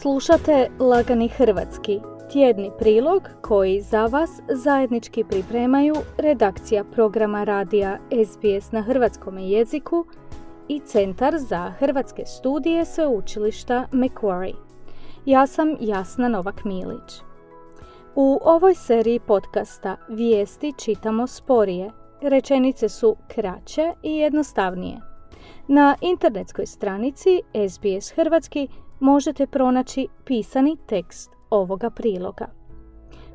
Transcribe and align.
Slušate 0.00 0.68
Lagani 0.78 1.28
Hrvatski, 1.28 2.00
tjedni 2.32 2.70
prilog 2.78 3.22
koji 3.42 3.80
za 3.80 4.06
vas 4.06 4.30
zajednički 4.48 5.24
pripremaju 5.24 5.94
redakcija 6.16 6.84
programa 6.84 7.44
radija 7.44 7.98
SBS 8.26 8.72
na 8.72 8.82
hrvatskom 8.82 9.38
jeziku 9.38 10.04
i 10.68 10.80
Centar 10.80 11.38
za 11.38 11.70
hrvatske 11.78 12.26
studije 12.26 12.84
sveučilišta 12.84 13.86
Macquarie. 13.92 14.54
Ja 15.24 15.46
sam 15.46 15.76
Jasna 15.80 16.28
Novak-Milić. 16.28 17.22
U 18.14 18.38
ovoj 18.42 18.74
seriji 18.74 19.20
podcasta 19.20 19.96
vijesti 20.08 20.72
čitamo 20.78 21.26
sporije, 21.26 21.90
rečenice 22.22 22.88
su 22.88 23.16
kraće 23.28 23.92
i 24.02 24.16
jednostavnije. 24.16 25.00
Na 25.68 25.96
internetskoj 26.00 26.66
stranici 26.66 27.42
SBS 27.68 28.10
Hrvatski 28.10 28.68
možete 29.00 29.46
pronaći 29.46 30.08
pisani 30.24 30.76
tekst 30.86 31.30
ovoga 31.50 31.90
priloga. 31.90 32.46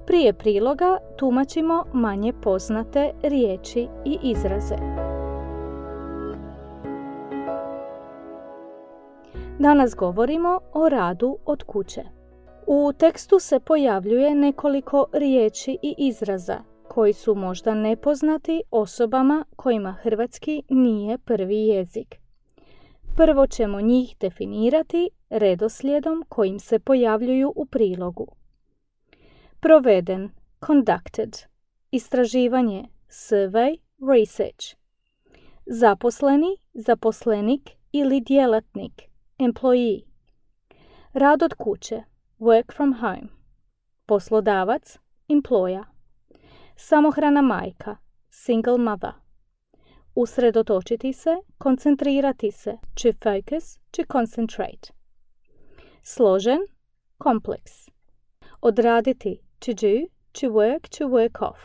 Prije 0.05 0.34
priloga 0.34 0.98
tumačimo 1.17 1.84
manje 1.93 2.34
poznate 2.34 3.12
riječi 3.23 3.88
i 4.05 4.17
izraze. 4.23 4.76
Danas 9.59 9.95
govorimo 9.95 10.59
o 10.73 10.90
radu 10.90 11.38
od 11.45 11.63
kuće. 11.63 12.04
U 12.67 12.93
tekstu 12.98 13.40
se 13.40 13.59
pojavljuje 13.59 14.35
nekoliko 14.35 15.05
riječi 15.13 15.77
i 15.81 15.95
izraza 15.98 16.74
koji 16.95 17.13
su 17.13 17.35
možda 17.35 17.73
nepoznati 17.73 18.63
osobama 18.72 19.45
kojima 19.55 19.91
hrvatski 19.91 20.63
nije 20.70 21.18
prvi 21.18 21.58
jezik. 21.58 22.16
Prvo 23.16 23.48
ćemo 23.48 23.81
njih 23.81 24.16
definirati 24.20 25.09
redoslijedom 25.29 26.26
kojim 26.29 26.60
se 26.60 26.79
pojavljuju 26.79 27.54
u 27.55 27.65
prilogu. 27.65 28.27
Proveden, 29.60 30.29
conducted, 30.65 31.37
istraživanje, 31.91 32.85
survey, 33.09 33.77
research. 34.13 34.76
Zaposleni, 35.65 36.57
zaposlenik 36.74 37.70
ili 37.91 38.21
djelatnik, 38.21 39.02
employee. 39.40 40.04
Rad 41.13 41.43
od 41.43 41.54
kuće, 41.54 42.04
work 42.40 42.76
from 42.76 42.93
home. 42.93 43.27
Poslodavac, 44.05 44.98
employer. 45.30 45.95
Samohrana 46.77 47.41
majka, 47.41 47.98
single 48.29 48.77
mother. 48.77 49.13
Usredotočiti 50.15 51.13
se, 51.13 51.37
koncentrirati 51.57 52.51
se, 52.51 52.77
to 52.95 53.12
focus, 53.23 53.79
to 53.91 54.04
concentrate. 54.05 54.91
Složen, 56.03 56.59
complex. 57.23 57.90
Odraditi, 58.62 59.41
to 59.59 59.73
do, 59.73 60.07
to 60.34 60.51
work, 60.51 60.90
to 60.90 61.07
work 61.07 61.41
off. 61.41 61.59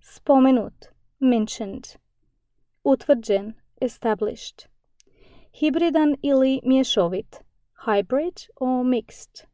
Spomenut, 0.00 0.92
mentioned. 1.20 1.96
Utvrđen, 2.84 3.54
established. 3.80 4.66
Hibridan 5.52 6.16
ili 6.22 6.60
mješovit, 6.64 7.36
hybrid 7.86 8.48
or 8.56 8.84
mixed. 8.84 9.44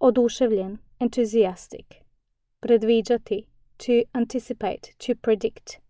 Oduševljen, 0.00 0.78
enthusiastic. 1.00 1.86
Predviđati, 2.60 3.46
to 3.78 4.02
anticipate, 4.12 4.94
to 4.98 5.14
predict. 5.14 5.80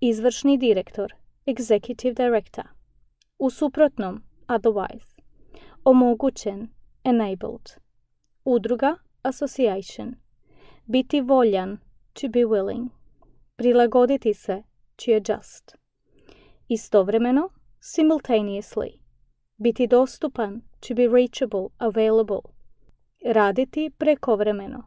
Izvršni 0.00 0.58
direktor, 0.58 1.12
executive 1.46 2.14
director. 2.14 2.64
U 3.38 3.50
suprotnom, 3.50 4.22
otherwise. 4.46 5.06
Omogućen, 5.84 6.68
enabled. 7.04 7.70
Udruga, 8.44 8.96
association. 9.22 10.14
Biti 10.86 11.20
voljan, 11.20 11.78
to 12.12 12.28
be 12.28 12.44
willing. 12.44 12.88
Prilagoditi 13.56 14.34
se, 14.34 14.62
to 14.96 15.12
adjust. 15.16 15.76
Istovremeno, 16.68 17.48
simultaneously. 17.80 19.00
Biti 19.58 19.86
dostupan, 19.86 20.62
to 20.80 20.94
be 20.94 21.08
reachable, 21.08 21.68
available. 21.78 22.40
Raditi 23.24 23.90
prekovremeno, 23.90 24.82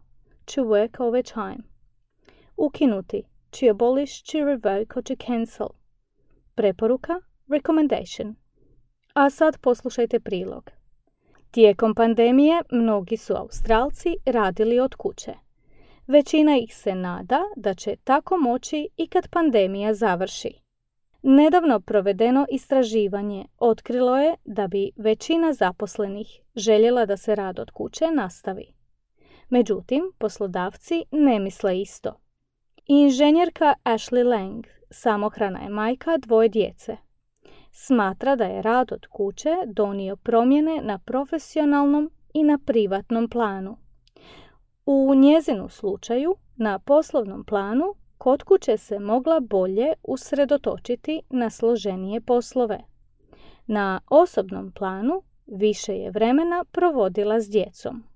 to 0.45 0.63
work 0.63 0.99
overtime. 0.99 1.63
Ukinuti, 2.59 3.23
to 3.51 3.69
abolish, 3.69 4.21
to 4.21 4.45
revoke 4.45 4.97
or 4.97 5.03
to 5.03 5.15
cancel. 5.15 5.69
Preporuka, 6.55 7.21
recommendation. 7.47 8.35
A 9.13 9.29
sad 9.29 9.57
poslušajte 9.61 10.19
prilog. 10.19 10.69
Tijekom 11.51 11.95
pandemije 11.95 12.61
mnogi 12.71 13.17
su 13.17 13.33
Australci 13.33 14.15
radili 14.25 14.79
od 14.79 14.95
kuće. 14.95 15.33
Većina 16.07 16.57
ih 16.57 16.75
se 16.75 16.95
nada 16.95 17.39
da 17.55 17.73
će 17.73 17.95
tako 18.03 18.37
moći 18.37 18.87
i 18.97 19.07
kad 19.07 19.27
pandemija 19.27 19.93
završi. 19.93 20.53
Nedavno 21.21 21.79
provedeno 21.79 22.45
istraživanje 22.51 23.45
otkrilo 23.57 24.17
je 24.17 24.35
da 24.45 24.67
bi 24.67 24.91
većina 24.95 25.53
zaposlenih 25.53 26.27
željela 26.55 27.05
da 27.05 27.17
se 27.17 27.35
rad 27.35 27.59
od 27.59 27.71
kuće 27.71 28.05
nastavi. 28.11 28.73
Međutim, 29.49 30.11
poslodavci 30.17 31.05
ne 31.11 31.39
misle 31.39 31.81
isto. 31.81 32.28
Inženjerka 32.91 33.75
Ashley 33.83 34.23
Lang, 34.23 34.65
samohrana 34.91 35.59
je 35.59 35.69
majka 35.69 36.17
dvoje 36.17 36.49
djece. 36.49 36.97
Smatra 37.71 38.35
da 38.35 38.45
je 38.45 38.61
rad 38.61 38.91
od 38.91 39.07
kuće 39.07 39.55
donio 39.65 40.15
promjene 40.15 40.81
na 40.81 40.99
profesionalnom 40.99 42.11
i 42.33 42.43
na 42.43 42.59
privatnom 42.65 43.29
planu. 43.29 43.77
U 44.85 45.15
njezinu 45.15 45.69
slučaju, 45.69 46.35
na 46.55 46.79
poslovnom 46.79 47.43
planu, 47.43 47.95
kod 48.17 48.43
kuće 48.43 48.77
se 48.77 48.99
mogla 48.99 49.39
bolje 49.39 49.93
usredotočiti 50.03 51.21
na 51.29 51.49
složenije 51.49 52.21
poslove. 52.21 52.79
Na 53.67 54.01
osobnom 54.09 54.71
planu 54.71 55.21
više 55.47 55.93
je 55.93 56.11
vremena 56.11 56.65
provodila 56.71 57.39
s 57.39 57.49
djecom. 57.49 58.08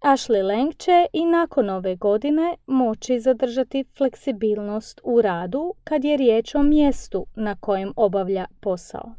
Ashley 0.00 0.42
Lang 0.42 0.74
će 0.74 1.06
i 1.12 1.24
nakon 1.24 1.70
ove 1.70 1.96
godine 1.96 2.56
moći 2.66 3.20
zadržati 3.20 3.84
fleksibilnost 3.96 5.00
u 5.04 5.22
radu 5.22 5.74
kad 5.84 6.04
je 6.04 6.16
riječ 6.16 6.54
o 6.54 6.62
mjestu 6.62 7.26
na 7.34 7.56
kojem 7.60 7.92
obavlja 7.96 8.46
posao. 8.60 9.14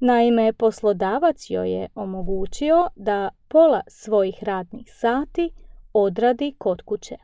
Naime, 0.00 0.52
poslodavac 0.52 1.50
joj 1.50 1.72
je 1.72 1.88
omogućio 1.94 2.88
da 2.96 3.28
pola 3.48 3.80
svojih 3.86 4.44
radnih 4.44 4.92
sati 4.94 5.50
odradi 5.92 6.54
kod 6.58 6.82
kuće. 6.82 7.16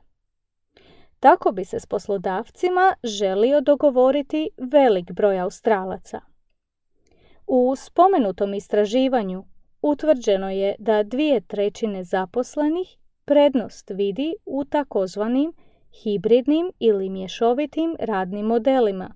Tako 1.21 1.53
bi 1.53 1.65
se 1.65 1.81
s 1.81 1.87
poslodavcima 1.87 2.94
želio 3.04 3.60
dogovoriti 3.60 4.50
velik 4.56 5.12
broj 5.12 5.38
Australaca. 5.38 6.21
U 7.47 7.75
spomenutom 7.77 8.54
istraživanju 8.54 9.44
utvrđeno 9.91 10.50
je 10.50 10.74
da 10.78 11.02
dvije 11.02 11.41
trećine 11.41 12.04
zaposlenih 12.04 12.97
prednost 13.24 13.91
vidi 13.91 14.34
u 14.47 14.64
takozvanim 14.64 15.52
hibridnim 16.02 16.72
ili 16.78 17.08
mješovitim 17.08 17.97
radnim 18.00 18.47
modelima, 18.47 19.14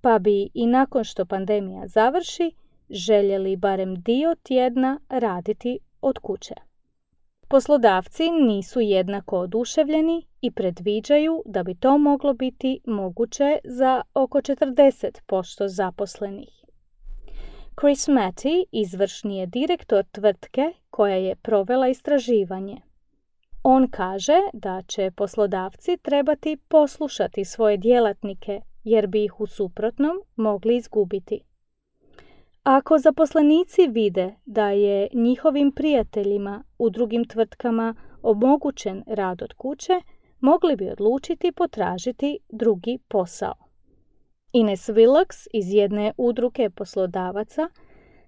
pa 0.00 0.18
bi 0.18 0.48
i 0.54 0.66
nakon 0.66 1.04
što 1.04 1.24
pandemija 1.24 1.86
završi 1.86 2.52
željeli 2.90 3.56
barem 3.56 3.94
dio 3.94 4.34
tjedna 4.42 5.00
raditi 5.08 5.78
od 6.00 6.18
kuće. 6.18 6.54
Poslodavci 7.48 8.30
nisu 8.30 8.80
jednako 8.80 9.38
oduševljeni 9.38 10.26
i 10.40 10.50
predviđaju 10.50 11.42
da 11.46 11.62
bi 11.62 11.74
to 11.74 11.98
moglo 11.98 12.32
biti 12.34 12.80
moguće 12.86 13.58
za 13.64 14.02
oko 14.14 14.38
40% 14.38 15.68
zaposlenih. 15.68 16.63
Chris 17.80 18.08
Matty 18.08 18.64
izvršni 18.72 19.38
je 19.38 19.46
direktor 19.46 20.04
tvrtke 20.12 20.72
koja 20.90 21.16
je 21.16 21.36
provela 21.36 21.88
istraživanje. 21.88 22.76
On 23.62 23.88
kaže 23.90 24.38
da 24.52 24.82
će 24.82 25.10
poslodavci 25.10 25.96
trebati 26.02 26.56
poslušati 26.68 27.44
svoje 27.44 27.76
djelatnike 27.76 28.60
jer 28.84 29.06
bi 29.06 29.24
ih 29.24 29.40
u 29.40 29.46
suprotnom 29.46 30.16
mogli 30.36 30.76
izgubiti. 30.76 31.40
Ako 32.62 32.98
zaposlenici 32.98 33.86
vide 33.88 34.34
da 34.44 34.70
je 34.70 35.08
njihovim 35.14 35.72
prijateljima 35.72 36.64
u 36.78 36.90
drugim 36.90 37.24
tvrtkama 37.24 37.94
omogućen 38.22 39.02
rad 39.06 39.42
od 39.42 39.52
kuće, 39.52 40.00
mogli 40.40 40.76
bi 40.76 40.90
odlučiti 40.90 41.52
potražiti 41.52 42.38
drugi 42.48 42.98
posao. 43.08 43.63
Ines 44.56 44.88
Willox 44.88 45.48
iz 45.52 45.72
jedne 45.72 46.12
udruge 46.16 46.70
poslodavaca 46.70 47.68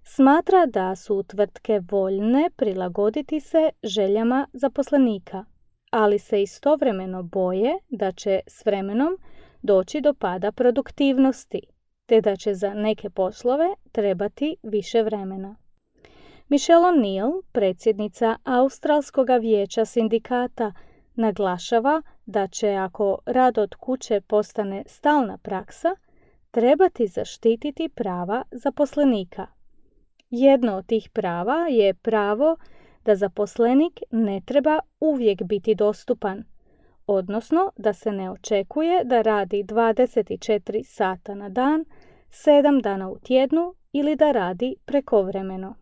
smatra 0.02 0.66
da 0.66 0.96
su 0.96 1.22
tvrtke 1.22 1.80
voljne 1.90 2.50
prilagoditi 2.56 3.40
se 3.40 3.70
željama 3.82 4.46
zaposlenika, 4.52 5.44
ali 5.90 6.18
se 6.18 6.42
istovremeno 6.42 7.22
boje 7.22 7.78
da 7.88 8.12
će 8.12 8.40
s 8.46 8.66
vremenom 8.66 9.18
doći 9.62 10.00
do 10.00 10.14
pada 10.14 10.52
produktivnosti 10.52 11.60
te 12.06 12.20
da 12.20 12.36
će 12.36 12.54
za 12.54 12.74
neke 12.74 13.10
poslove 13.10 13.68
trebati 13.92 14.56
više 14.62 15.02
vremena. 15.02 15.56
Michelle 16.48 16.84
O'Neill, 16.84 17.42
predsjednica 17.52 18.36
Australskog 18.44 19.28
vijeća 19.40 19.84
sindikata, 19.84 20.72
naglašava 21.14 22.02
da 22.26 22.46
će 22.46 22.68
ako 22.70 23.18
rad 23.26 23.58
od 23.58 23.74
kuće 23.74 24.20
postane 24.20 24.82
stalna 24.86 25.38
praksa, 25.38 25.88
trebati 26.56 27.06
zaštititi 27.06 27.88
prava 27.88 28.42
zaposlenika. 28.50 29.46
Jedno 30.30 30.76
od 30.76 30.86
tih 30.86 31.10
prava 31.12 31.66
je 31.70 31.94
pravo 31.94 32.56
da 33.04 33.16
zaposlenik 33.16 34.00
ne 34.10 34.40
treba 34.46 34.78
uvijek 35.00 35.42
biti 35.42 35.74
dostupan, 35.74 36.44
odnosno 37.06 37.70
da 37.76 37.92
se 37.92 38.12
ne 38.12 38.30
očekuje 38.30 39.04
da 39.04 39.22
radi 39.22 39.64
24 39.64 40.82
sata 40.84 41.34
na 41.34 41.48
dan, 41.48 41.84
7 42.30 42.82
dana 42.82 43.10
u 43.10 43.18
tjednu 43.18 43.74
ili 43.92 44.16
da 44.16 44.32
radi 44.32 44.76
prekovremeno. 44.84 45.74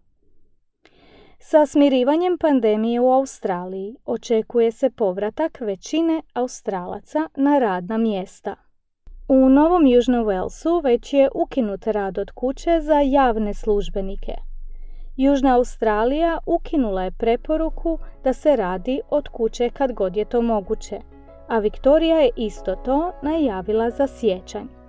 Sa 1.38 1.66
smirivanjem 1.66 2.38
pandemije 2.38 3.00
u 3.00 3.12
Australiji 3.12 3.96
očekuje 4.04 4.72
se 4.72 4.90
povratak 4.90 5.60
većine 5.60 6.22
Australaca 6.32 7.28
na 7.36 7.58
radna 7.58 7.98
mjesta. 7.98 8.63
U 9.28 9.48
Novom 9.48 9.86
Južnom 9.86 10.24
Walesu 10.24 10.84
već 10.84 11.12
je 11.12 11.28
ukinut 11.34 11.86
rad 11.86 12.18
od 12.18 12.30
kuće 12.30 12.80
za 12.80 13.00
javne 13.00 13.54
službenike. 13.54 14.32
Južna 15.16 15.56
Australija 15.56 16.38
ukinula 16.46 17.02
je 17.02 17.10
preporuku 17.10 17.98
da 18.24 18.32
se 18.32 18.56
radi 18.56 19.00
od 19.10 19.28
kuće 19.28 19.70
kad 19.70 19.92
god 19.92 20.16
je 20.16 20.24
to 20.24 20.42
moguće, 20.42 21.00
a 21.48 21.58
Viktorija 21.58 22.18
je 22.18 22.30
isto 22.36 22.76
to 22.76 23.12
najavila 23.22 23.90
za 23.90 24.06
sjećanj. 24.06 24.83